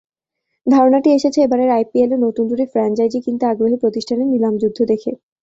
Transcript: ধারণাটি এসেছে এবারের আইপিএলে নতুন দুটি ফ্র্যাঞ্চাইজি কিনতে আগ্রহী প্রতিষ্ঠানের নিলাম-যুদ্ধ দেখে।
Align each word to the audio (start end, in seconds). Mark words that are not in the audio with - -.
ধারণাটি 0.67 1.09
এসেছে 1.11 1.39
এবারের 1.41 1.69
আইপিএলে 1.71 2.15
নতুন 2.25 2.43
দুটি 2.49 2.65
ফ্র্যাঞ্চাইজি 2.67 3.19
কিনতে 3.25 3.45
আগ্রহী 3.47 3.77
প্রতিষ্ঠানের 3.81 4.27
নিলাম-যুদ্ধ 4.27 4.79
দেখে। 4.91 5.11